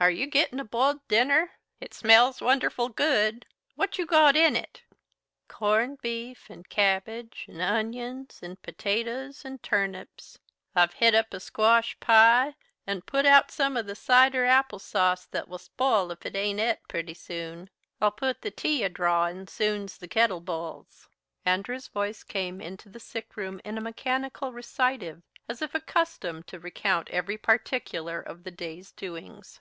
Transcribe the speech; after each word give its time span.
"Are 0.00 0.10
you 0.10 0.26
gittin' 0.28 0.58
a 0.58 0.64
b'iled 0.64 1.00
dinner? 1.06 1.52
It 1.80 1.94
smells 1.94 2.40
wonderful 2.42 2.88
good. 2.88 3.46
What 3.76 3.98
you 3.98 4.04
got 4.04 4.34
in 4.34 4.56
it?" 4.56 4.82
"Corned 5.46 6.00
beef 6.02 6.50
and 6.50 6.68
cabbage 6.68 7.44
and 7.46 7.60
onions 7.62 8.40
and 8.42 8.60
potatoes 8.60 9.44
and 9.44 9.62
turnips. 9.62 10.40
I've 10.74 10.94
het 10.94 11.14
up 11.14 11.32
a 11.32 11.38
squash 11.38 11.96
pie 12.00 12.56
and 12.84 13.06
put 13.06 13.24
out 13.24 13.52
some 13.52 13.76
of 13.76 13.86
the 13.86 13.94
cider 13.94 14.44
apple 14.44 14.80
sauce 14.80 15.24
that 15.26 15.46
will 15.46 15.58
spile 15.58 16.10
if 16.10 16.26
it 16.26 16.34
isn't 16.34 16.58
et 16.58 16.80
pretty 16.88 17.14
soon. 17.14 17.70
I'll 18.00 18.10
put 18.10 18.42
the 18.42 18.50
tea 18.50 18.82
a 18.82 18.88
drawin' 18.88 19.46
soon's 19.46 19.98
the 19.98 20.08
kittle 20.08 20.40
b'iles." 20.42 21.06
Andrew's 21.44 21.86
voice 21.86 22.24
came 22.24 22.60
into 22.60 22.88
the 22.88 22.98
sick 22.98 23.36
room 23.36 23.60
in 23.64 23.78
a 23.78 23.80
mechanical 23.80 24.52
recitative, 24.52 25.22
as 25.48 25.62
if 25.62 25.76
accustomed 25.76 26.48
to 26.48 26.58
recount 26.58 27.08
every 27.10 27.38
particular 27.38 28.20
of 28.20 28.42
the 28.42 28.50
day's 28.50 28.90
doings. 28.90 29.60